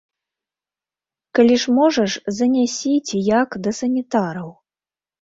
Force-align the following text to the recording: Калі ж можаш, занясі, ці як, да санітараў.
Калі 1.41 1.55
ж 1.65 1.75
можаш, 1.77 2.11
занясі, 2.39 2.93
ці 3.07 3.17
як, 3.39 3.49
да 3.65 3.79
санітараў. 3.85 4.49